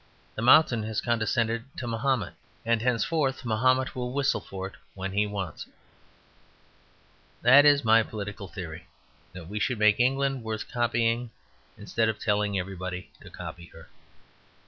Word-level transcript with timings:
The 0.33 0.41
mountain 0.41 0.81
has 0.81 0.99
condescended 0.99 1.63
to 1.77 1.85
Mahomet; 1.85 2.33
and 2.65 2.81
henceforth 2.81 3.45
Mahomet 3.45 3.95
will 3.95 4.11
whistle 4.11 4.41
for 4.41 4.65
it 4.65 4.73
when 4.95 5.11
he 5.11 5.27
wants 5.27 5.67
it. 5.67 5.73
That 7.43 7.65
is 7.65 7.85
my 7.85 8.01
political 8.01 8.47
theory: 8.47 8.87
that 9.33 9.47
we 9.47 9.59
should 9.59 9.77
make 9.77 9.99
England 9.99 10.43
worth 10.43 10.67
copying 10.71 11.29
instead 11.77 12.09
of 12.09 12.17
telling 12.17 12.57
everybody 12.57 13.11
to 13.21 13.29
copy 13.29 13.65
her. 13.75 13.89